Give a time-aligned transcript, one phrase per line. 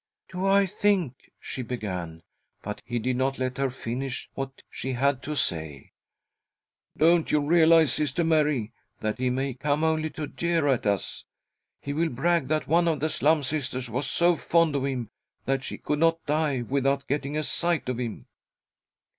[0.33, 2.23] "Do I think" she began,
[2.63, 5.91] but he did not let her finish what she had to say."
[6.97, 11.23] Don't you realise, Sister Mary, that he may come only to jeer at us?
[11.79, 15.07] He will brag that one of the Slum Sisters was so fond of him,
[15.45, 18.25] that she could not die without getting a sight of him."